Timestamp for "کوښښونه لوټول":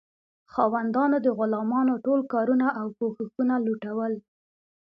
2.97-4.13